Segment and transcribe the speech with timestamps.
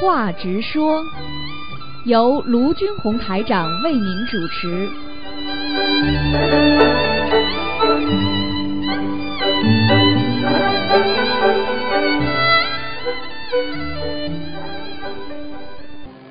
[0.00, 1.02] 话直说，
[2.04, 4.88] 由卢军红台长为您主持。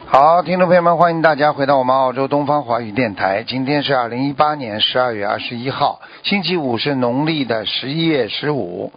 [0.06, 3.44] 好，听众朋友们，欢迎大家回到我们澳洲东方华语电台。
[3.48, 8.92] 今天是二零一八年十二月二十一号，星期五，是农历的十一月十五。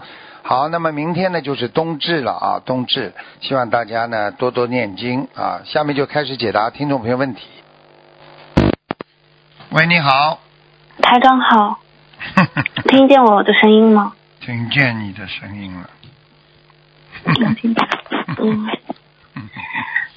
[0.48, 5.62] 好，那么明天呢就是冬至了啊，冬至，希望大家呢多多念经啊。
[5.64, 7.48] 下面就开始解答听众朋友问题。
[9.72, 10.38] 喂，你好，
[11.02, 11.80] 台长好，
[12.86, 14.12] 听见我的声音吗？
[14.40, 15.90] 听见你的声音了。
[17.40, 17.88] 能听见。
[18.40, 18.68] 嗯。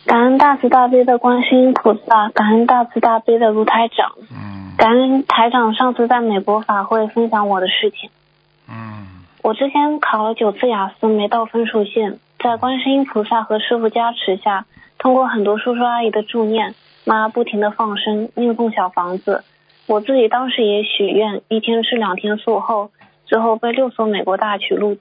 [0.05, 8.11] 感恩大慈大悲的观世音菩萨，感恩大慈大悲的卢台长，嗯感恩台长上次在美国法会分享我的事情。
[9.41, 14.65] 嗯我之前考了九次雅思，没到分数线，在观世音菩萨和师傅加持下，
[14.97, 19.43] 通过很多叔叔阿姨的助念，妈不停的放生念诵小房子，
[19.87, 22.91] 我自己当时也许愿，一天吃两天素后，
[23.25, 24.97] 之后被六所美国大学录，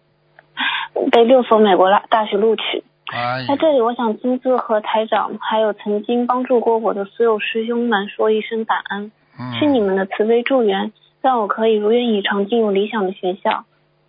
[1.11, 2.85] 被六所美国大大学录取。
[3.13, 9.11] 哎在这里，我想亲自和台长还有曾经帮助过我的所有师兄们说一声感恩，
[9.59, 13.65] 是你嗯们的慈悲助缘，让我可以如愿以偿进入理想的学校。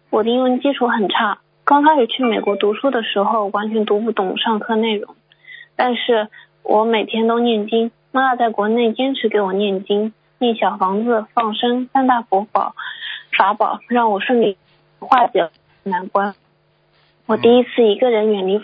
[0.10, 5.16] 我的英文基础很差，刚开始去美国读书的时候完全读不懂上课内容，
[5.76, 6.28] 但是
[6.64, 12.74] 我每天都念经，妈妈在国内坚持给我念经、念小房子、放生三大佛宝
[13.38, 14.58] 法宝，让我顺利
[15.00, 15.50] 化解
[15.84, 16.34] 难关。
[17.28, 18.60] 我第一次一个人远离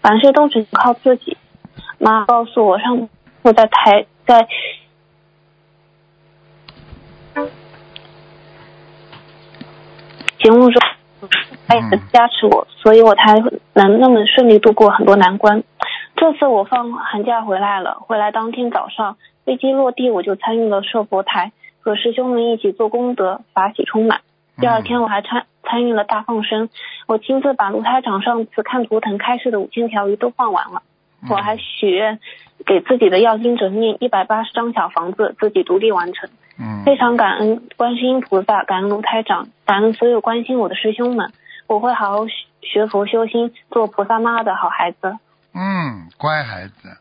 [0.00, 1.36] 凡事都只能靠自己。
[1.98, 3.08] 妈告诉我，上
[3.42, 4.46] 我在台在
[10.44, 10.82] 节目中，
[11.66, 13.32] 他也是加持我，所以我才
[13.72, 15.64] 能那么顺利度过很多难关。
[16.16, 19.16] 这次我放寒假回来了，回来当天早上
[19.46, 24.20] 飞机落地，我就参与了设佛台，和师兄们一起做功德，法喜充满。
[24.58, 26.68] 第二天我还参参与了大放生，
[27.06, 30.82] 我亲自把卢台长上次看图腾开示的五千条鱼都放完了。
[31.30, 32.20] 我还许愿
[32.66, 36.28] 给自己的要经者念一百八十张小房子，自己独立完成。
[36.58, 41.32] 嗯非常感恩观世音菩萨，感恩卢台长，感恩所有关心我的师兄们。
[41.66, 45.18] 我会好好学学佛修心，做菩萨妈的好孩子。
[45.54, 46.98] 嗯，乖孩子，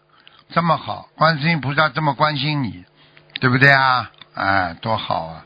[0.50, 2.86] 这么好，观世音菩萨这么关心你，
[3.42, 4.10] 对不对啊？
[4.36, 5.46] 哎，多好啊！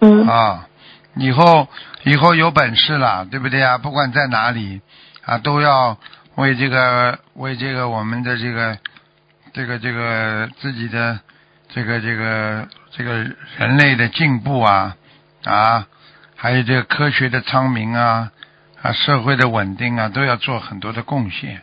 [0.00, 0.66] 嗯啊，
[1.14, 1.68] 以后
[2.04, 3.78] 以后有本事了，对不对啊？
[3.78, 4.80] 不管在哪里
[5.24, 5.96] 啊，都要
[6.36, 8.78] 为这个为这个我们的这个
[9.52, 11.20] 这个这个自己的
[11.74, 13.12] 这个这个这个
[13.58, 14.96] 人类的进步啊
[15.42, 15.88] 啊，
[16.36, 18.30] 还有这个科学的昌明啊
[18.80, 21.62] 啊，社会的稳定啊，都要做很多的贡献。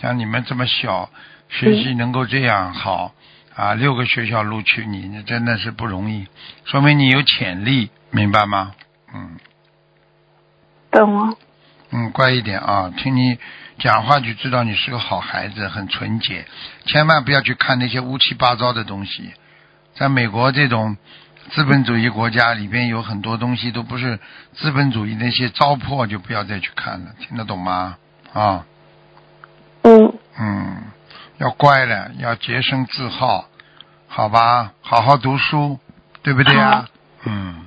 [0.00, 1.10] 像你们这么小，
[1.48, 3.14] 学习能够这样好
[3.54, 6.26] 啊，六个学校录取你，那真的是不容易，
[6.64, 8.72] 说明你有潜力，明白吗？
[9.14, 9.38] 嗯
[10.90, 11.36] 懂了。
[11.92, 13.38] 嗯，乖一点啊，听你
[13.78, 16.46] 讲话就知道你是个好孩子，很纯洁，
[16.86, 19.32] 千万不要去看那些乌七八糟的东西。
[19.94, 20.96] 在美国这种
[21.50, 24.18] 资本主义国家里边，有很多东西都不是
[24.54, 27.96] 资本主义那些糟粕，就不要再去看了，听得懂吗？
[28.32, 28.64] 啊。
[29.82, 30.82] 嗯嗯，
[31.38, 33.48] 要乖了，要洁身自好，
[34.08, 34.72] 好吧？
[34.80, 35.78] 好好读书，
[36.22, 36.88] 对不对啊？
[37.24, 37.66] 嗯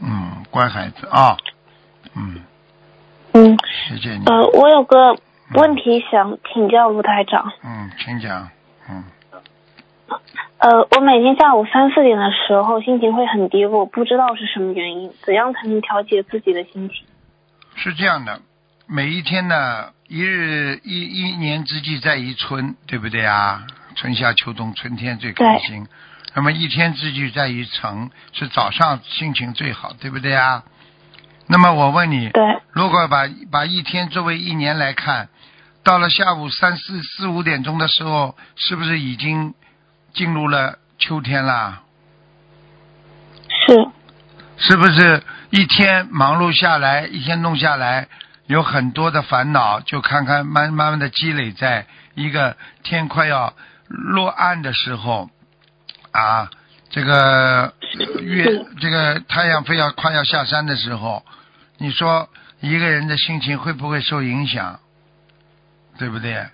[0.00, 1.36] 嗯，乖孩子啊，
[2.14, 2.42] 嗯，
[3.32, 3.56] 嗯
[3.88, 4.24] 谢谢你。
[4.26, 5.16] 呃，我有个
[5.54, 7.52] 问题想请教卢台长。
[7.62, 8.48] 嗯，请讲。
[8.90, 9.04] 嗯
[10.58, 17.06] 呃，我每天下午三四点的时候心情会很低落，不知道是什么原因，怎样才能调节自己的心情？
[17.76, 18.40] 是这样的，
[18.86, 23.62] 每一天呢，一日一一年之计在于春，对不对啊？
[23.94, 25.86] 春夏秋冬，春天最开心。
[26.34, 30.64] 那么一天之计在于晨，是早上心情最好，对不对啊？
[31.48, 32.42] 那么我问你，对，
[32.72, 35.28] 如果把把一天作为一年来看，
[35.82, 39.54] 到了下午三四四五点钟的时候，是不是已经
[40.12, 41.80] 进入了秋天啦？
[43.66, 43.88] 是，
[44.58, 48.08] 是不是一天忙碌下来，一天弄下来，
[48.46, 53.54] 有很多的烦恼，就看看慢慢慢的积累在一个天快要
[53.86, 55.30] 落暗的时候，
[56.10, 56.50] 啊，
[56.90, 61.24] 这个呃月这个太阳非要快要下山的时候，
[61.78, 62.28] 你说
[62.60, 64.80] 一个人的心情会不会受影响？
[65.96, 66.46] 对不对？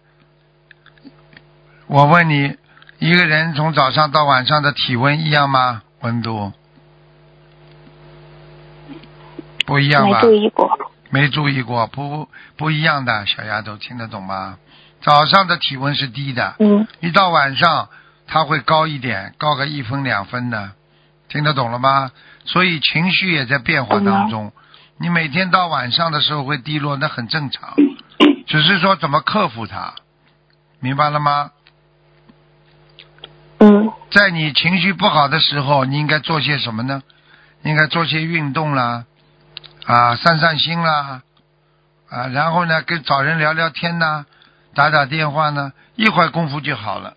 [1.86, 2.56] 我问你，
[2.98, 5.82] 一个人从早上到晚上的体温一样吗？
[6.00, 6.52] 温度
[9.66, 10.20] 不一样吧？
[10.22, 10.78] 没注意过。
[11.10, 14.58] 没注意过，不不一样的，小丫头听得懂吗？
[15.00, 17.88] 早上的体温是低的，嗯一到晚上
[18.26, 20.72] 它会高一点，高个一分两分的，
[21.28, 22.10] 听得懂了吗？
[22.44, 24.52] 所以情绪也在变化当中。
[24.98, 27.74] 你每天到晚上的时候会低落，那很正常，
[28.46, 29.94] 只是说怎么克服它，
[30.80, 31.50] 明白了吗？
[33.58, 37.02] 嗯在你情绪不好的时候，你应该做些什么呢？
[37.62, 39.04] 应该做些运动啦，
[39.86, 41.22] 啊，散散心啦，
[42.10, 44.26] 啊，然后呢，跟找人聊聊天呐，
[44.74, 47.14] 打打电话呢，一会儿功夫就好了。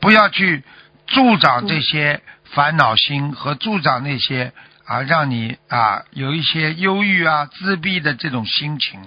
[0.00, 0.64] 不要去
[1.06, 2.22] 助长这些
[2.54, 4.52] 烦恼心和助长那些
[4.92, 9.00] 啊，让你啊有一些忧郁啊、自闭的这种心情。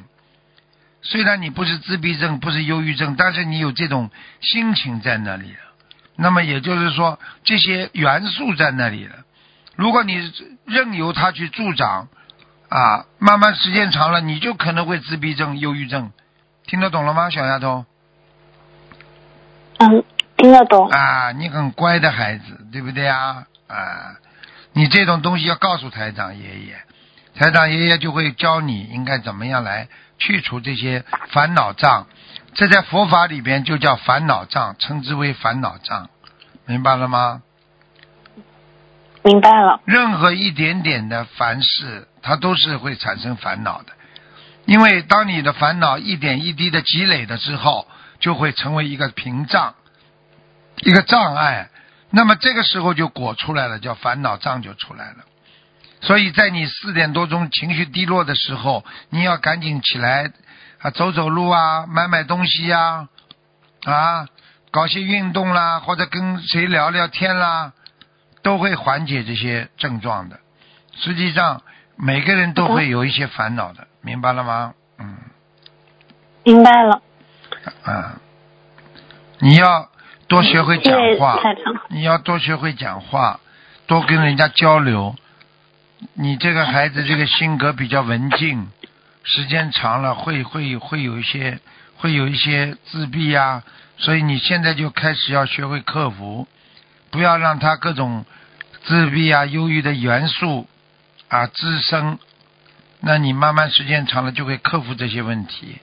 [1.03, 4.09] 虽然你不是自闭症，不是忧郁症，但是你有这种
[4.41, 5.59] 心情在那里了。
[6.15, 9.17] 那么也就是说，这些元素在那里了。
[9.75, 10.33] 如果你
[10.65, 12.07] 任由它去助长，
[12.67, 16.11] 啊，慢慢时间长了，你就可能会自闭症、忧郁症。
[16.65, 17.85] 听得懂了吗，小丫头？
[19.77, 20.03] 嗯，
[20.37, 20.89] 听得懂。
[20.89, 23.43] 啊，你很乖的孩子，对不对啊？
[23.67, 24.15] 啊，
[24.77, 26.75] 你这种东西要告诉台长爷爷，
[27.33, 29.87] 台长爷爷就会教你应该怎么样来
[30.17, 32.07] 去除这些烦恼障。
[32.55, 36.09] 这在佛法里边就叫烦恼障，称之为烦恼障，
[36.65, 37.41] 明白了吗？
[39.23, 39.79] 明白了。
[39.85, 43.93] 任何一点点的凡事，它都是会产生烦恼的。
[44.65, 47.87] 因为当你的烦恼一点一滴的积累了之后，
[48.19, 49.75] 就会成为一个屏障，
[50.81, 51.69] 一个障碍。
[52.15, 55.25] 那么这个时候就果出来了，叫烦恼障就出来了。
[55.99, 60.31] 所以在你四点多钟情绪低落的时候，你要赶紧起来
[60.79, 63.09] 啊，走走路啊，买买东西呀、
[63.83, 64.27] 啊，
[64.71, 67.73] 搞些运动啦，或者跟谁聊聊天啦，
[68.41, 70.39] 都会缓解这些症状的。
[70.93, 71.63] 实际上，
[71.97, 74.73] 每个人都会有一些烦恼的，明白了吗？
[74.99, 75.17] 嗯
[76.45, 77.01] 明白了。
[77.83, 78.15] 啊，
[79.39, 79.89] 你要
[80.27, 81.39] 多学会讲话，
[81.89, 83.39] 你要多学会讲话，
[83.85, 85.15] 多跟人家交流。
[86.13, 88.67] 你这个孩子这个性格比较文静，
[89.23, 91.59] 时间长了会会会有一些
[91.97, 93.63] 会有一些自闭呀、
[93.97, 96.47] 所以你现在就开始要学会克服，
[97.11, 98.25] 不要让他各种
[98.83, 100.67] 自闭啊、忧郁的元素
[101.27, 102.19] 啊滋生。
[102.99, 105.77] 那你慢慢时间长了就会克服这些问题。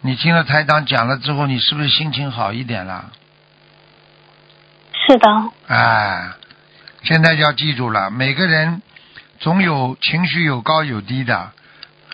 [0.00, 3.12] 你听了台长讲了之后，你是不是心情好一点了？
[5.06, 5.52] 是的。
[5.68, 6.32] 哎，
[7.02, 8.82] 现在就要记住了，每个人
[9.38, 11.52] 总有情绪有高有低的，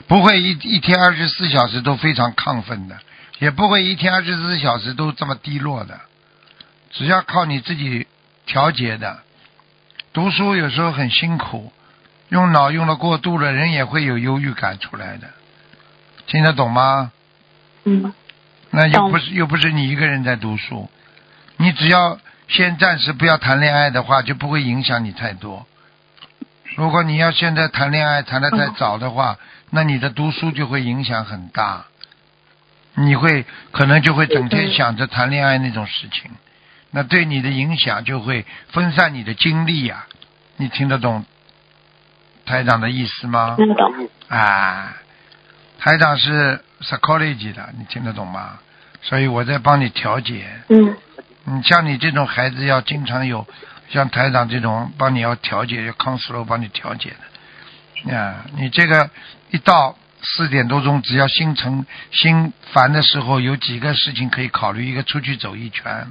[0.07, 2.99] 不会一一天二十四小时都非常亢奋的，
[3.39, 6.01] 也不会一天二十四小时都这么低落的，
[6.91, 8.07] 只要靠你自己
[8.45, 9.21] 调节的。
[10.13, 11.73] 读书有时候很辛苦，
[12.29, 15.31] 用脑用的过度了，人也会有忧郁感出来的，
[16.27, 17.11] 听得懂吗？
[17.85, 18.13] 嗯
[18.71, 20.89] 那又不是又不是你一个人在读书，
[21.57, 22.19] 你只要
[22.49, 25.67] 先暂时不要谈恋爱的话，就不会影响你太多。
[26.77, 29.39] 如果你要现在谈恋爱谈得太早的话，
[29.71, 31.87] 那你的读书就会影响很大，
[32.95, 36.31] 你会可能就会整天想着谈恋爱那种事情，
[36.91, 40.07] 那对你的影响就会分散你的精力呀、
[40.57, 41.25] 你听得懂
[42.45, 43.55] 台长的意思吗？
[43.57, 44.09] 听得懂。
[44.29, 44.97] 啊，
[45.79, 48.59] 台长是 psychology 的，你听得懂吗？
[49.03, 50.47] 所以我在帮你调节。
[50.69, 50.97] 嗯
[51.45, 53.47] 你像你这种孩子，要经常有
[53.91, 58.17] 像台长这种帮你要调节，要 counselor 帮你调节的。
[58.17, 59.11] 啊，你这个
[59.51, 66.11] 一到四点多钟，只要心诚心烦的时候，有几个事情可以考虑：一个出去走一圈，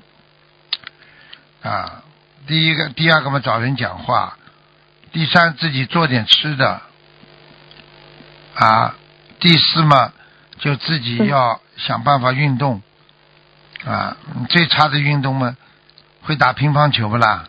[1.64, 2.04] 啊，
[2.48, 4.38] 第一个，第二个嘛找人讲话，
[5.12, 6.82] 第三自己做点吃的，
[8.56, 8.96] 啊，
[9.40, 10.14] 第四嘛
[10.60, 12.82] 就自己要想办法运动，
[13.86, 15.56] 啊，你最差的运动嘛
[16.22, 17.46] 会打乒乓球不啦？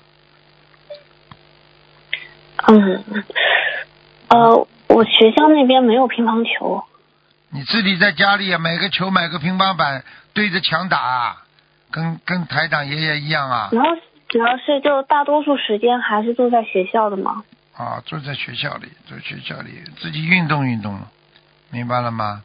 [2.69, 3.05] 嗯，
[4.29, 6.85] 呃，我学校那边没有乒乓球。
[7.51, 11.43] 你自己在家里也买个球，买个乒乓板，对着墙打啊，
[11.91, 13.85] 跟跟台长爷爷一样啊主要
[14.29, 17.45] 主要是就大多数时间还是坐在学校的嘛。
[17.77, 20.99] 啊，坐在学校里，坐学校里自己运动运动，
[21.71, 22.43] 明白了吗？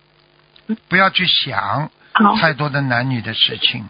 [0.90, 1.90] 不要去想好，
[2.40, 3.88] 太多的男女的事情，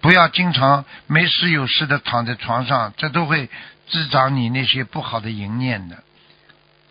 [0.00, 3.48] 不要经常没事有事的躺在床上，这都会
[3.88, 6.02] 滋长你那些不好的淫念的。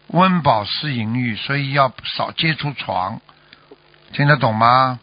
[0.08, 3.22] 温饱思淫欲，所以要少接触床，
[4.12, 5.00] 听得懂吗？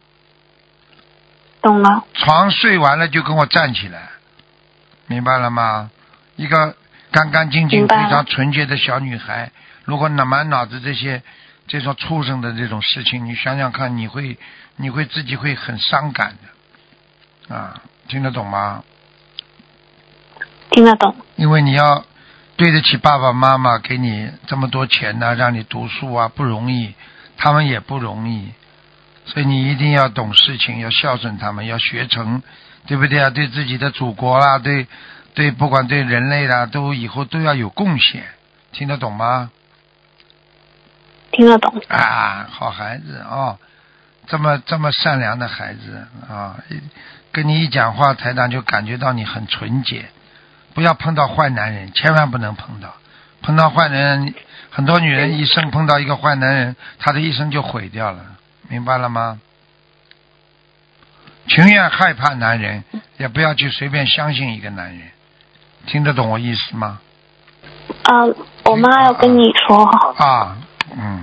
[1.63, 2.05] 懂了。
[2.15, 4.11] 床睡完了就跟我站起来，
[5.07, 5.91] 明白了吗？
[6.37, 6.77] 一个
[7.11, 9.51] 干干净净、非常纯洁的小女孩，
[9.85, 11.23] 如果脑满脑子这些
[11.71, 14.37] 这种畜生的这种事情，你想想看，你会
[14.75, 18.83] 你会自己会很伤感的啊，听得懂吗？
[20.73, 21.15] 听得懂。
[21.37, 22.05] 因为你要
[22.57, 26.93] 对得起爸爸妈妈给你这么多钱呢、让你读书啊，不容易，
[27.37, 28.53] 他们也不容易，
[29.27, 32.43] 所以你一定要懂事情，要孝顺他们，要学成，
[32.89, 33.31] 对不对啊？
[33.31, 34.89] 对自己的祖国啦，对
[35.35, 38.25] 对，不管对人类啦，都以后都要有贡献，
[38.73, 39.53] 听得懂吗？
[41.33, 41.83] 听得懂。
[41.89, 43.59] 啊，好孩子哦，
[44.27, 46.81] 这么这么善良的孩子啊，一
[47.33, 50.07] 跟你一讲话，台长就感觉到你很纯洁。
[50.75, 52.95] 不要碰到坏男人，千万不能碰到。
[53.43, 54.35] 碰到坏男人，
[54.71, 58.25] 很多女人一生碰到一个坏男人，她的一生就毁掉了，
[58.69, 59.41] 明白了吗？
[61.49, 62.85] 情愿害怕男人，
[63.17, 65.09] 也不要去随便相信一个男人。
[65.87, 67.01] 听得懂我意思吗？
[68.05, 68.23] 啊，
[68.65, 69.85] 我妈要跟你说。
[70.19, 70.57] 啊，
[70.97, 71.23] 嗯，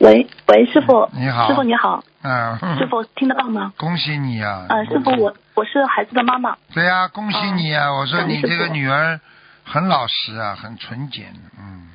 [0.00, 1.48] 喂喂，师傅，你好。
[1.48, 3.72] 师傅你好，嗯，师傅听得到吗？
[3.78, 4.66] 恭喜你啊！
[4.68, 7.92] 呃，师傅，我我是孩子的妈妈，对呀、恭喜你啊！
[7.92, 9.20] 我说你这个女儿
[9.64, 11.26] 很老实啊，很纯洁，
[11.58, 11.88] 嗯。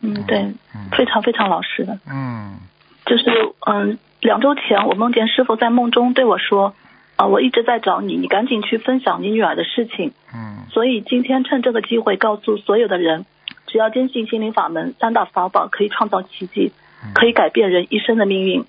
[0.00, 0.38] 嗯，对，
[0.74, 0.88] 嗯。
[0.92, 2.58] 非常非常老实的，嗯。
[3.06, 3.24] 就是
[3.66, 6.74] 嗯，两周前我梦见师傅在梦中对我说，
[7.16, 10.66] 啊、我一直在找你，你赶紧去分享你女儿的事情，嗯。
[10.70, 13.24] 所以今天趁这个机会告诉所有的人，
[13.68, 16.72] 只要坚信心灵法门三大法宝可以创造奇迹，
[17.04, 18.64] 嗯，可以改变人一生的命运。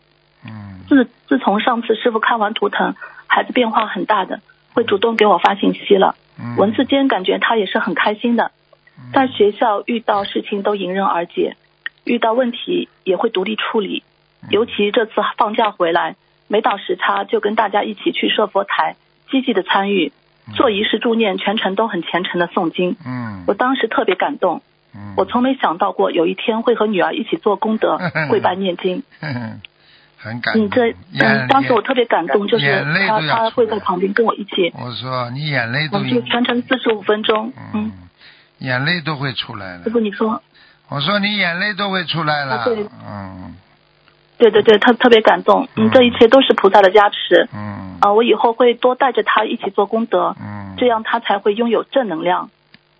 [0.45, 2.95] 嗯自自从上次师傅看完图腾，
[3.27, 4.41] 孩子变化很大的，
[4.73, 6.15] 会主动给我发信息了。
[6.39, 8.51] 嗯，文字间感觉他也是很开心的，
[9.13, 11.55] 在学校遇到事情都迎刃而解，
[12.05, 14.03] 遇到问题也会独立处理。
[14.49, 16.15] 尤其这次放假回来，
[16.47, 18.95] 没倒时差就跟大家一起去设佛台，
[19.29, 20.11] 积极的参与，
[20.55, 22.95] 做仪式助念，全程都很虔诚的诵经。
[23.05, 24.61] 嗯我当时特别感动，
[24.95, 27.97] 嗯，我从没想到过有一天会和女儿一起做功德，
[28.29, 29.03] 跪拜念经。
[29.21, 29.61] 嗯
[30.21, 30.91] 很感动，你，这
[31.21, 37.53] 嗯，当时我特别感动，就是眼泪他他会在旁边跟我一起，我说你眼泪我就全程四十五分钟。
[37.55, 37.91] 嗯，嗯，
[38.57, 39.89] 眼泪都会出来了师。
[39.89, 40.41] 傅你说，
[40.89, 42.65] 我说你眼泪都会出来了
[43.07, 43.55] 嗯
[44.37, 45.69] 对对对，他特别感动。
[45.75, 47.47] 嗯嗯，这一切都是菩萨的加持。
[47.53, 52.49] 嗯啊，我以后会多带着他一起做功德，嗯，这样他才会拥有正能量。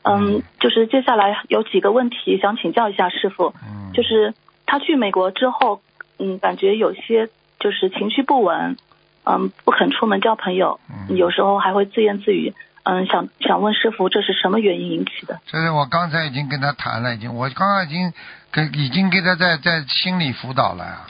[0.03, 3.91] 嗯，就是接下来有几个问题想请教一下师傅，嗯。
[3.94, 4.34] 就是
[4.65, 5.82] 他去美国之后，
[6.18, 7.29] 嗯，感觉有些
[7.60, 8.77] 就是情绪不稳，
[9.25, 11.15] 嗯，不肯出门交朋友，嗯。
[11.15, 12.53] 有时候还会自言自语。
[12.84, 15.41] 嗯，想想问师傅，这是什么原因引起的？
[15.46, 18.13] 这是我刚才已经跟他谈了，已经我刚刚已经
[18.51, 21.06] 跟已经给他在在心理辅导了呀，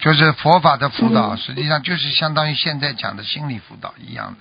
[0.00, 1.36] 就是佛法的辅导，嗯。
[1.36, 4.40] 实际上就是相当于现在讲的心理辅导一样的，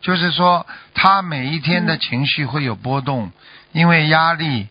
[0.00, 3.30] 就是说他每一天的情绪会有波动，
[3.72, 4.68] 因为压力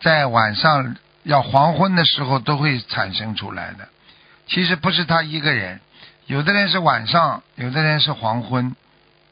[0.00, 3.88] 在晚上要黄昏的时候都会产生出来的。
[4.46, 5.80] 其实不是他一个人，
[6.26, 8.74] 有的人是晚上，有的人是黄昏，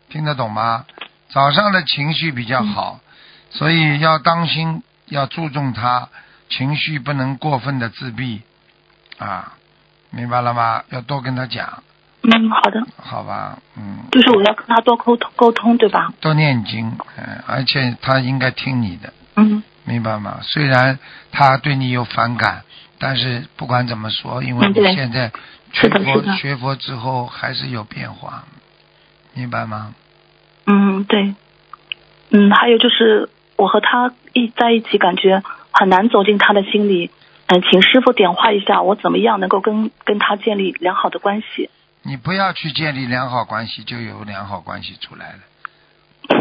[0.09, 0.87] 听得懂吗？
[1.28, 3.00] 早上的情绪比较好，
[3.50, 6.09] 所以要当心，要注重他
[6.49, 8.42] 情绪不能过分的自闭
[9.19, 9.54] 啊，
[10.11, 10.85] 明白了吗？
[10.90, 11.83] 要多跟他讲，
[12.23, 13.59] 嗯，好的，好吧？
[13.77, 16.12] 嗯，就是我要跟他多沟通沟通，对吧？
[16.21, 20.39] 多念经，嗯，而且他应该听你的，嗯明白吗？
[20.43, 20.99] 虽然
[21.33, 22.62] 他对你有反感，
[22.99, 25.33] 但是不管怎么说，因为你现在
[25.73, 28.45] 学佛学佛之后还是有变化，
[29.35, 29.95] 明白吗？
[30.67, 31.35] 嗯，对，
[32.31, 37.11] 嗯，还有就是我和他一在一起，感觉很难走进他的心里。
[37.47, 41.71] 嗯，请师傅点化一下，我怎么样能够跟跟他建立良好的关系？
[42.02, 45.38] 你不要去建立良好关系，就有良好关系出来了。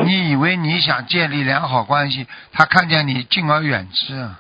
[0.05, 4.39] 你以为你想建立良好关系，他看见你敬而远之，啊，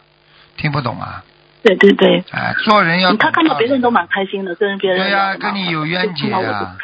[0.57, 1.23] 听不懂啊？
[1.61, 6.77] 对对对，哎，做人要嗯他看到别人都蛮开心的，跟别人对呀跟你有冤结啊。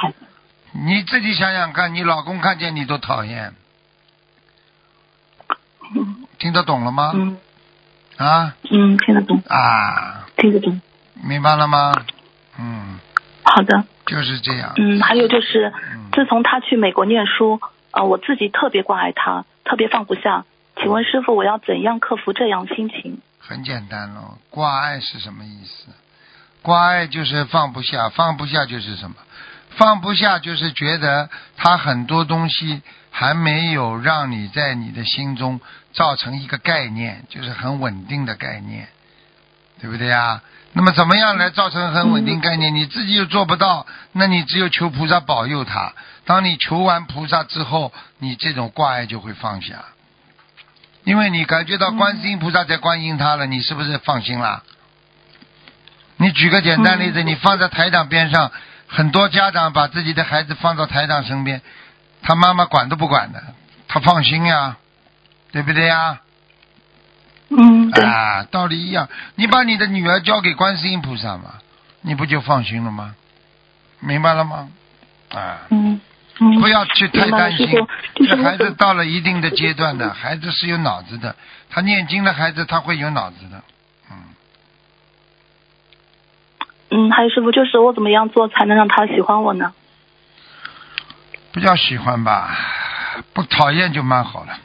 [0.74, 3.54] 你自己想想看，你老公看见你都讨厌，
[5.96, 6.26] 嗯。
[6.38, 7.12] 听得懂了吗？
[7.16, 7.38] 嗯。
[8.18, 8.56] 啊？
[8.70, 10.82] 嗯，听得懂，啊，听得懂。
[11.24, 11.94] 明白了吗？
[12.60, 13.00] 嗯，
[13.46, 14.74] 好的，就是这样。
[14.76, 17.60] 嗯，还有就是，嗯自从他去美国念书，
[17.92, 20.46] 呃，我自己特别关爱他，特别放不下。
[20.78, 23.22] 请问师傅，我要怎样克服这样心情？
[23.40, 25.88] 很简单喽，挂碍是什么意思？
[26.62, 29.16] 挂碍就是放不下，放不下就是什么？
[29.78, 35.60] 放不下就是觉得他很多东西还没有让你在你的心中
[35.94, 38.88] 造成一个概念，就是很稳定的概念，
[39.82, 40.42] 对不对呀？
[40.78, 42.76] 那么怎么样来造成很稳定概念？
[42.76, 45.94] 你自己又做不到，那你只有求菩萨保佑他。
[46.26, 49.86] 当你求完菩萨之后，你这种挂碍就会放下。
[51.06, 54.64] 因为你感觉到观世音菩萨在关心他了，你是不是放心啦？
[56.18, 58.52] 你举个简单例子，你放在台长边上，
[58.88, 61.62] 很多家长把自己的孩子放到台长身边，
[62.22, 63.42] 他妈妈管都不管的，
[63.88, 64.76] 他放心呀，
[65.54, 66.20] 对不对呀？
[67.50, 69.08] 嗯，对，啊，道理一样。
[69.36, 71.56] 你把你的女儿交给观世音菩萨嘛，
[72.02, 73.16] 你不就放心了吗？
[74.00, 74.70] 明白了吗？
[75.34, 76.00] 啊，嗯
[76.40, 77.68] 嗯，不要去太担心
[78.16, 81.36] 这孩子到了一定的阶段的，孩子是有脑子的。
[81.70, 83.62] 他念经的孩子，他会有脑子的。
[84.12, 84.18] 嗯，
[86.90, 89.74] 嗯，还有师傅，就是我怎么样做才能让他喜欢我呢？
[91.52, 92.56] 不叫喜欢吧，
[93.34, 94.60] 不讨厌就蛮好了。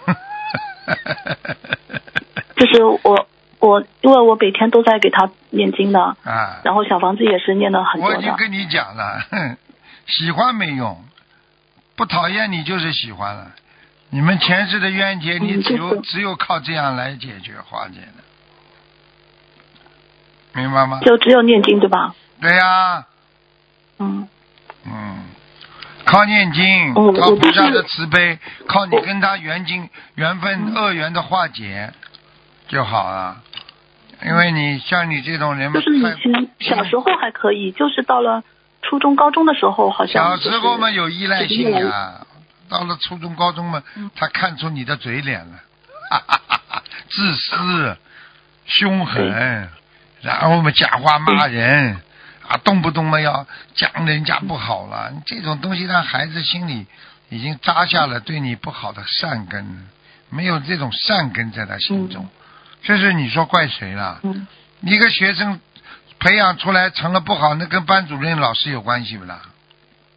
[2.61, 3.27] 就是我
[3.59, 8.17] 我因为我每天都在给他念经的，啊，然后小房子也是念的很多的。
[8.17, 9.57] 我已经跟你讲了，哼
[10.07, 11.03] 喜欢没用，
[11.97, 13.53] 不讨厌你就是喜欢了。
[14.11, 18.23] 你们前世的冤结，你嗯只有、就是只有靠这样来解决化解的，
[20.53, 21.01] 明白吗？
[21.01, 22.15] 就只有念经对吧？
[22.43, 23.07] 对呀、
[23.99, 24.29] 嗯
[24.85, 25.19] 嗯，
[26.05, 31.93] 靠念经，我靠菩萨的慈悲，靠你跟他缘经缘分嗯恶缘的化解
[32.71, 33.37] 就好了。
[34.25, 38.43] 因为你像你这种人嘛，就是以前小时候还可以，就是到了
[38.83, 42.27] 初中、高中的时候，好像小时候嘛有依赖性就是越来呀，
[42.69, 45.57] 到了初中、高中嘛嗯，他看出你的嘴脸了，
[46.11, 47.97] 哈哈哈哈自私、
[48.67, 49.71] 凶狠，
[50.21, 51.99] 然后嘛讲话骂人，
[52.47, 56.87] 啊，动不动嘛要讲人家不好了，这种东西让孩子心里
[57.31, 59.89] 已经扎下了对你不好的善根，
[60.29, 62.29] 没有这种善根在他心中，
[62.83, 64.21] 这是你说怪谁了？
[64.23, 64.47] 嗯
[64.83, 65.61] 一个学生
[66.19, 69.43] 培养出来成了不好，那跟班主任、老师有关系不啦？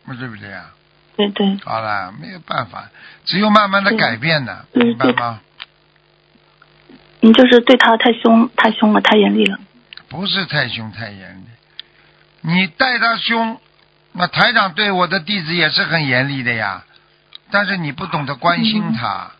[0.06, 0.72] 那对不对啊？
[1.18, 2.90] 对对，好了，没有办法，
[3.26, 5.42] 只有慢慢的改变的，明白吗？
[7.20, 9.60] 你，就是对他太凶、太凶了、太严厉了。
[10.08, 11.46] 不是太凶太严厉，
[12.42, 13.60] 你待他凶，
[14.14, 16.86] 那台长对我的弟子也是很严厉的呀，
[17.52, 19.32] 但是你不懂得关心他，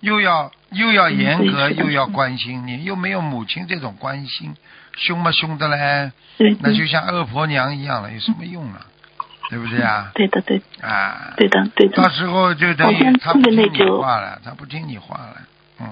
[0.00, 4.54] 又要又要严格，又要关心你，又没有母亲这种关心，
[4.96, 6.12] 凶嘛凶的嘞，
[6.60, 8.86] 那就像恶婆娘一样了，有什么用啊？
[9.50, 10.12] 对不对啊？
[10.14, 15.36] 对的对啊，对的对的到时候就等于他不听你特别内疚话了，他不听你话了，
[15.80, 15.88] 嗯，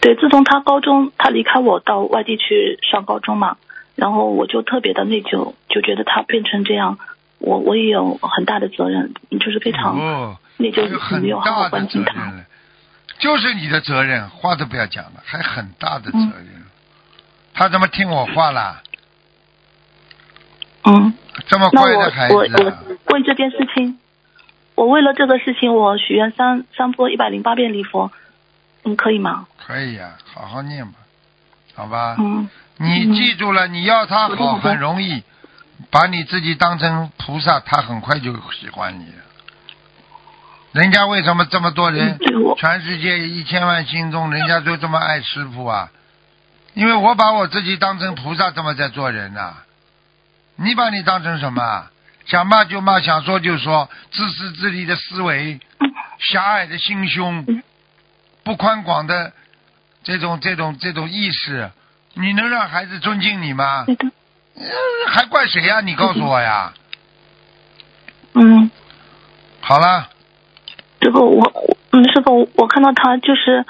[0.00, 0.14] 对。
[0.16, 3.56] 自从他高中他离开我到外地去上高中嘛，
[3.94, 6.98] 然后我就特别的内疚，就觉得他变成这样，
[7.38, 12.30] 我我也有很大的责任，就是非常哦，内疚，没有好好关心他。
[13.18, 16.64] 就是你的责任，话都不要讲了，还很大的责任。
[17.54, 18.82] 他怎么听我话啦？
[20.84, 21.14] 嗯，
[21.46, 23.98] 这么乖的孩我子啊，我为这件事情，
[24.74, 28.10] 我为了这个事情，我许愿三三波一百零八遍礼佛，
[28.84, 29.46] 嗯，可以吗？
[29.64, 30.98] 可以呀、好好念吧，
[31.74, 32.16] 好吧？
[32.18, 35.22] 嗯你记住了，你要他好很容易，
[35.92, 39.23] 把你自己当成菩萨，他很快就喜欢你了。
[40.74, 42.18] 人家为什么这么多人
[42.58, 45.88] 全世界一千万心中，人家都这么爱师傅啊？
[46.74, 49.54] 因为我把我自己当成菩萨，这么在做人呐、
[50.56, 51.86] 你把你当成什么？
[52.26, 55.60] 想骂就骂，想说就说，自私自利的思维，
[56.18, 57.46] 狭隘的心胸，
[58.42, 59.32] 不宽广的
[60.02, 61.70] 这种这种这种意识，
[62.14, 63.86] 你能让孩子尊敬你吗？
[65.06, 66.72] 还怪谁呀、你告诉我呀！
[68.32, 68.68] 嗯，
[69.60, 70.08] 好了，
[71.04, 73.66] 师傅，我我嗯，师傅，我看到他就是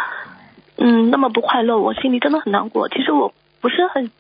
[0.77, 2.89] 嗯那么不快乐，我心里真的很难过。
[2.89, 4.13] 其实我不是很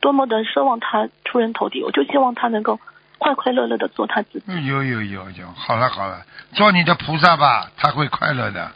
[0.00, 2.80] 多么的奢望他出人头地，我就希望他能够
[3.18, 4.66] 快快乐乐的做他自己。
[4.66, 6.22] 有有有有，好了好了，
[6.54, 8.72] 做你的菩萨吧，他会快乐的。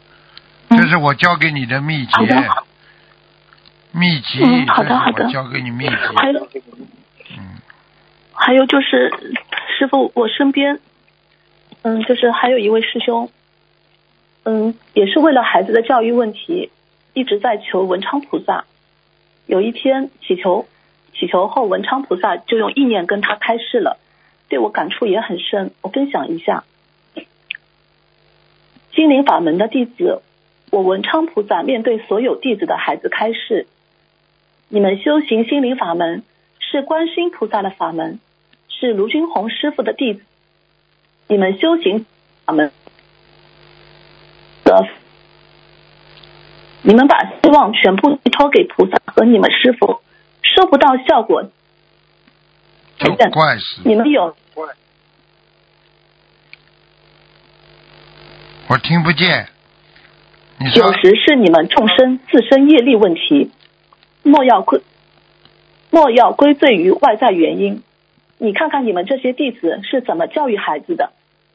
[0.69, 2.35] 嗯这是我教给你的秘好的，
[3.93, 5.95] 秘籍，嗯好的好的我教给你秘籍。
[6.15, 6.47] 还有
[7.37, 7.57] 嗯，
[8.33, 9.11] 还有就是，
[9.77, 10.79] 师傅，我身边，
[11.83, 13.29] 嗯，就是还有一位师兄，
[14.49, 16.69] 嗯，也是为了孩子的教育问题，
[17.13, 18.63] 一直在求文昌菩萨。
[19.45, 20.65] 有一天祈求，
[21.13, 23.99] 祈求后，文昌菩萨就用意念跟他开示了，
[24.47, 25.71] 对我感触也很深。
[25.81, 26.63] 我分享一下，
[28.95, 30.21] 心灵法门的弟子，
[30.71, 33.67] 我文昌菩萨面对所有弟子的孩子开示：
[34.69, 36.23] 你们修行心灵法门。
[36.69, 38.19] 是观世音菩萨的法门，
[38.67, 40.21] 是卢军红师傅的弟子。
[41.29, 42.05] 你们修行
[42.45, 42.71] 法门
[44.67, 44.87] 的，
[46.81, 50.01] 你们把希望全部寄托给菩萨和你们师傅，
[50.41, 51.43] 收不到效果，
[52.97, 54.35] 就怪死你们有
[58.67, 59.47] 我听不见。
[60.59, 63.51] 你说有时是你们众生自身业力问题，
[64.23, 64.81] 莫要归
[65.89, 67.81] 莫要归罪于外在原因。
[68.39, 71.13] 你看看你们这些弟子是怎么教育孩子的？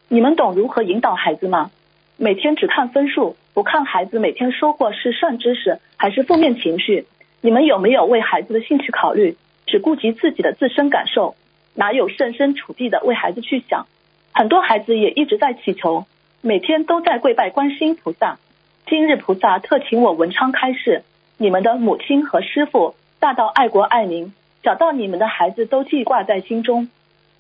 [0.09, 1.71] 你们懂如何引导孩子吗？
[2.17, 7.07] 每天只看分数，不看孩子每天收获是善知识还是负面情绪？
[7.41, 9.37] 你们有没有为孩子的兴趣考虑？
[9.67, 11.35] 只顾及自己的自身感受，
[11.75, 13.87] 哪有设身处地的为孩子去想？
[14.33, 16.05] 很多孩子也一直在祈求，
[16.41, 18.39] 每天都在跪拜观世音菩萨。
[18.87, 21.03] 今日菩萨特请我文昌开示，
[21.39, 24.33] 你们的母亲和师傅大到爱国爱民。
[24.63, 26.89] 小到你们的孩子都记挂在心中，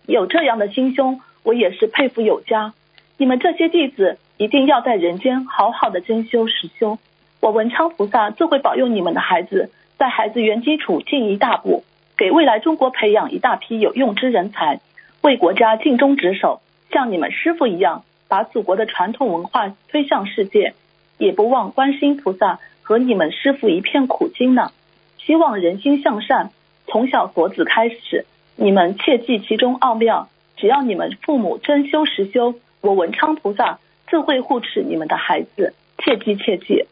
[0.06, 2.72] 有这样的心胸，我也是佩服有加。
[3.16, 6.98] 你们这些弟子一定要在人间好好的真修实修，
[7.40, 11.84] 我文昌菩萨自会保佑你们的孩子，在孩子原基础进一大步，
[12.16, 14.80] 给未来中国培养一大批有用之人才，
[15.20, 20.74] 为国家尽忠职守，像你们师傅一样，把祖国的传统文化推向世界，
[21.18, 24.72] 也不忘观世音菩萨和你们师傅一片苦心呢。
[25.18, 26.50] 希望人心向善。
[26.88, 30.28] 从小佛子开始，你们切记其中奥妙。
[30.56, 33.78] 只要你们父母真修实修，我文昌菩萨
[34.12, 35.74] 自会护持你们的孩子。
[36.04, 36.86] 切记切记。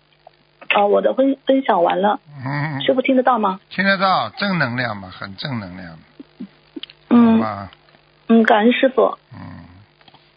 [0.70, 2.18] 啊，我的分分享完了。
[2.42, 3.60] 嗯，师傅听得到吗？
[3.68, 5.98] 听得到，正能量嘛，很正能量。
[7.10, 7.68] 嗯。
[8.28, 9.18] 嗯，感恩师傅。
[9.34, 9.66] 嗯，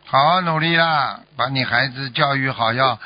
[0.04, 3.00] 好好努力啦，把你孩子教育好，要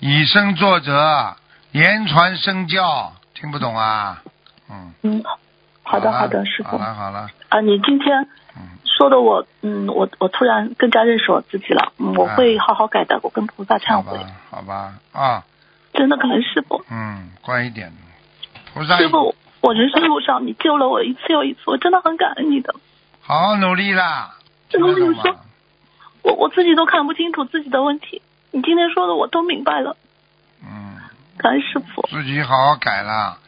[0.00, 1.36] 以身作则，
[1.70, 3.14] 言传身教。
[3.32, 4.22] 听不懂啊？
[4.68, 4.92] 嗯。
[5.02, 5.24] 嗯。
[5.84, 6.76] 好的，好的，师傅。
[6.76, 7.30] 好了，好了。
[7.48, 8.28] 啊，你今天
[9.02, 14.16] 说的我，嗯，我我突然更加认识我自己了，嗯，我会好好改的，我跟菩萨忏悔。
[14.48, 15.42] 好吧，啊。
[15.92, 16.84] 真的感恩师傅。
[16.88, 17.92] 嗯，乖一点。
[18.72, 18.96] 菩萨。
[18.98, 22.76] 师傅，我人生路上你救了我一次又一次，我真的很感恩你的。
[23.22, 24.36] 好好努力啦。
[24.68, 25.36] 真的有时候，
[26.22, 29.96] 我我自己都看不清楚自己的问题，你今天说的我都明白了。
[30.62, 30.96] 嗯。
[31.38, 32.06] 感恩师傅。
[32.08, 33.38] 自己好好改了。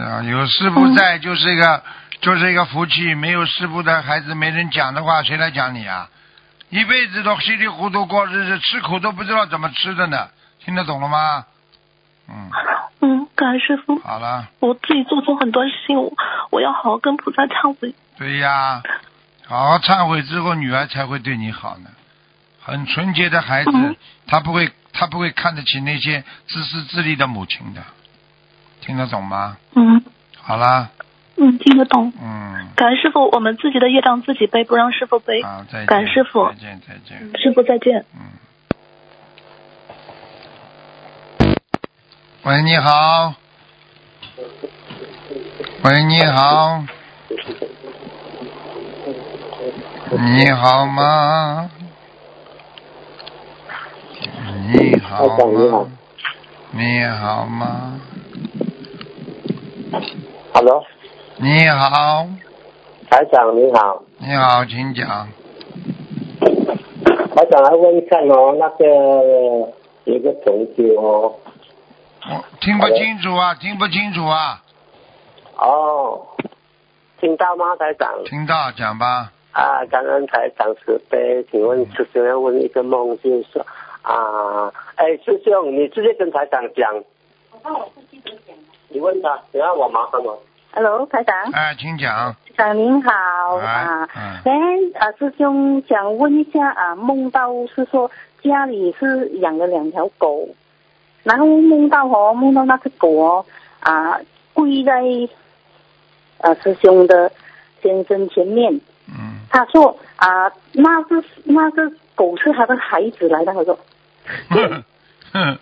[0.00, 1.82] 啊，有师傅在就是一个，
[2.22, 3.14] 就是一个福气。
[3.14, 6.08] 没有师傅的孩子，没人讲的话，谁来讲你啊？
[6.70, 10.28] 一辈子都稀里糊涂过日子，吃苦都不知道怎么吃的呢。
[10.64, 11.44] 听得懂了吗？
[12.28, 12.50] 嗯。
[13.00, 13.98] 嗯，感恩师傅。
[13.98, 14.48] 好了。
[14.60, 16.12] 我自己做错很多事情，我
[16.50, 17.94] 我要好好跟菩萨忏悔。
[18.16, 18.80] 对呀，
[19.46, 21.90] 好好忏悔之后，女儿才会对你好呢。
[22.62, 23.96] 很纯洁的孩子，
[24.28, 27.82] 他不会，他不会看得起那些自私自利的母亲的。
[28.80, 29.56] 听得懂吗？
[29.74, 30.04] 嗯，
[30.40, 30.88] 好啦。
[31.36, 32.12] 嗯，听得懂。
[32.22, 35.42] 嗯，感恩师傅，我们自己的业障自己背，不让师傅背。
[35.42, 35.86] 好，再见。
[35.86, 36.46] 感恩师傅。
[36.48, 37.18] 再见，再见。
[37.40, 38.04] 师傅再见。
[38.14, 38.20] 嗯。
[42.44, 43.34] 喂，你好。
[45.84, 46.84] 喂，你好。
[50.18, 51.70] 你好吗？
[54.74, 55.88] 你好吗？
[56.72, 58.00] 你好吗
[60.54, 60.84] ？Hello，
[61.42, 62.24] 你好，
[63.10, 65.26] 台长你好，你好，请讲。
[67.34, 69.72] 台长来问一下哦，那个
[70.04, 71.34] 一个同学哦，
[72.30, 74.62] 我听不清楚啊，听不清楚啊。
[75.56, 76.28] 哦，
[77.20, 78.22] 听到吗，台长？
[78.24, 79.32] 听到，讲吧。
[79.50, 83.66] 啊，感恩台长慈悲，请问师兄要问一个梦，就是说。
[84.02, 86.94] 啊，哎，师兄，你直接跟台长讲。
[87.50, 88.62] 我帮我是记者讲的。
[88.90, 90.40] 你问他，等下我麻烦我。
[90.74, 91.36] Hello，台长。
[91.52, 92.34] 哎，请讲。
[92.56, 93.12] 台长您好
[93.56, 94.08] 啊。
[94.16, 94.40] 嗯。
[94.42, 94.52] 来
[94.98, 98.10] 啊，师兄想问一下啊，梦到是说
[98.42, 100.48] 家里是养了两条狗，
[101.24, 103.44] 然后梦到哦，梦到那只狗哦
[103.80, 104.18] 啊
[104.54, 105.02] 跪在
[106.38, 107.30] 啊师兄的
[107.82, 108.80] 先生前面。
[109.08, 109.40] 嗯。
[109.50, 113.78] 他说啊，那是那是狗是他的孩子来的，他说。
[114.48, 114.82] 嗯
[115.34, 115.58] 嗯，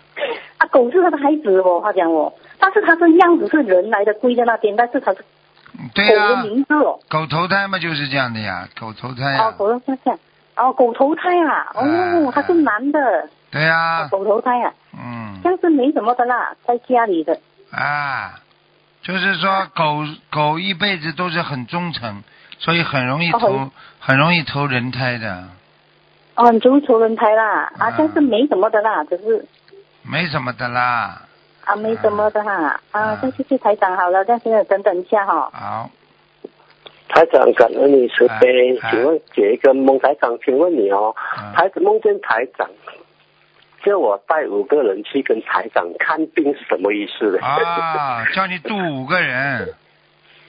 [0.57, 9.47] 啊，狗是他的孩子哦，他讲我，但是他这样子是人来的，跪在那边，但是他是狗的名字哦，狗投胎嘛就是这样的呀，狗投胎呀。
[9.47, 10.17] 哦，狗投胎，
[10.55, 13.27] 哦，狗投胎啊，哦，他是男的。
[13.49, 14.07] 对呀。
[14.11, 14.71] 狗投胎啊。
[14.93, 15.39] 嗯。
[15.43, 17.39] 像是没什么的啦，在家里的。
[17.71, 18.39] 啊，
[19.01, 22.23] 就是说狗狗一辈子都是很忠诚，
[22.59, 25.45] 所以很容易投，很容易投人胎的。
[26.35, 29.45] 哦，就会投轮胎啦，啊，但是没什么的啦，只是
[30.03, 31.23] 没什么的啦，
[31.65, 35.49] 啊，没什么的哈，啊，再谢谢台长好了，但是等等一下哈。
[35.53, 35.89] 好。
[37.07, 41.13] 台长，感恩你慈悲，请问解一个梦，台长，请问你哦，
[41.53, 42.69] 孩子梦见台长，
[43.83, 47.39] 叫我带五个人去跟台长看病是什么意思呢？
[47.45, 49.73] 啊， 叫你渡五个人。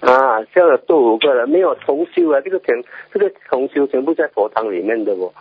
[0.03, 5.33] 啊，叫我渡五个人，没有重修啊，这个全这个重修全部在佛堂里面的哦。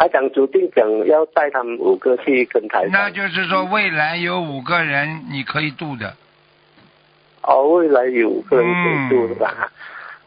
[0.00, 6.16] 他讲决定讲要带他们五个去跟台那就是说未来有五个人你可以渡的。
[7.42, 9.70] 哦，未来有五个人可以住的吧？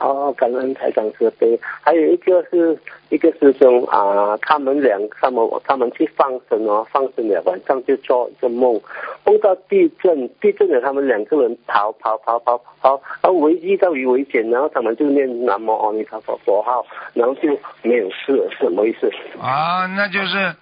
[0.03, 1.57] 哦，感恩台长慈悲。
[1.81, 8.81] 还有一个是一个师兄啊，他们两他们他们去放生哦，放生了晚上就做一个梦，
[9.25, 19.09] 梦到地震，地震了他们两个人跑跑跑跑跑，然后危机到于危险，然后他们就念南无阿弥陀佛佛号，然后就没有事了，什么意思？
[19.41, 20.53] 啊，那就是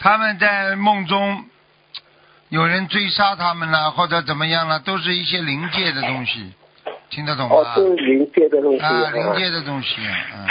[0.00, 1.44] 他们在梦中
[2.48, 6.52] 有人追杀他们了，或者怎么样了，都是一些灵界的东西。
[7.10, 7.56] 听得懂吗？
[7.56, 9.96] 哦，是临界的东西啊，临界的东西，
[10.34, 10.46] 嗯。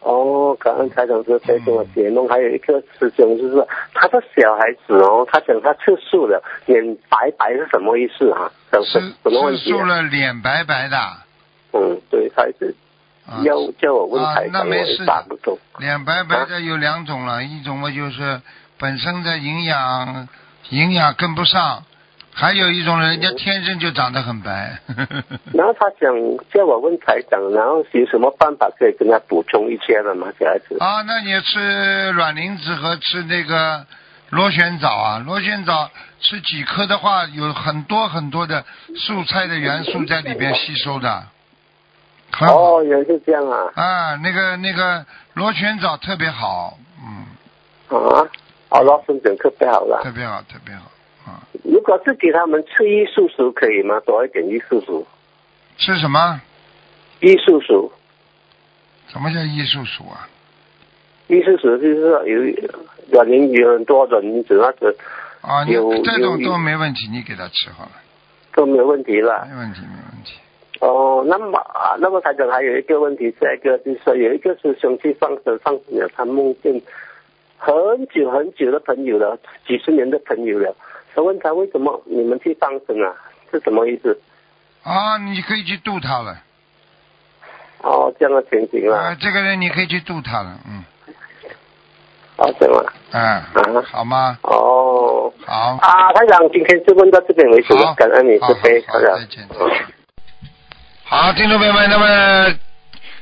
[0.00, 8.50] 哦，感恩台长是非常的解梦，还有一个师兄就是他的小孩子哦，他讲他吃素了，脸白白是什么意思啊？
[8.70, 10.96] 吃吃素了，脸白白的。
[11.72, 12.74] 嗯，对，他是
[13.42, 15.58] 要叫我问台长，我打不动。
[15.78, 18.40] 脸白白的有两种了，一种嘛就是
[18.78, 20.28] 本身的营养
[20.70, 21.82] 营养跟不上。
[22.40, 24.78] 还有一种人，人家天生就长得很白。
[25.52, 26.14] 然后他想
[26.54, 30.28] 叫我问台长，然后有什么办法可以跟他补充一些的吗？
[30.38, 33.84] 小孩子啊，那你吃卵磷脂和吃那个
[34.30, 41.24] 螺旋藻啊，螺旋藻吃几颗的话，有很多很多的素菜的元素在里边吸收的。
[42.42, 43.58] 哦，原来是这样啊。
[43.74, 47.26] 啊，那个那个螺旋藻特别好，嗯。
[47.98, 48.22] 啊，
[48.68, 50.00] 哦，螺旋藻特别好了。
[50.04, 50.82] 特别好，特别好。
[51.64, 54.00] 如果是给他们吃异素薯可以吗？
[54.00, 55.06] 多一点异素薯。
[55.76, 56.40] 吃什么？
[57.20, 57.92] 异素薯。
[59.08, 60.28] 什么叫异素薯啊？
[61.28, 62.40] 异素薯就是说有
[63.10, 64.94] 软磷有很多软磷脂那个。
[65.40, 67.92] 啊，有这种都没问题，你给他吃好了。
[68.52, 69.46] 都没问题了。
[69.50, 70.34] 没问题，没问题。
[70.80, 76.80] 哦，那么啊，那么台长还有一个问题，下一个就是说有一个师兄去放生放生了，他梦见
[77.56, 77.72] 很
[78.08, 80.74] 久很久的朋友了，几十年的朋友了。
[81.14, 83.12] 我问他为什么你们去放生啊？
[83.50, 84.20] 是什么意思？
[84.82, 86.36] 啊，你可以去渡他了。
[87.80, 89.16] 哦，这样的情形啊。
[89.18, 90.84] 这个人你可以去渡他了，嗯。
[92.36, 92.92] 哦，这样啊。
[93.12, 93.82] 嗯。
[93.84, 94.38] 好吗？
[94.42, 95.32] 哦。
[95.46, 95.78] 好。
[95.80, 99.48] 啊，台长，今天就问到这边为止，感恩你，谢谢，好再见。
[101.04, 102.54] 好，听众朋友们，那么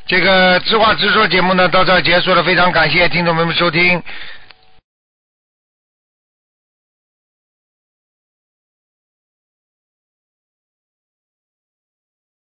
[0.07, 4.03] 这个知话直说节目呢到这结束了，非常感谢听众朋友们收听。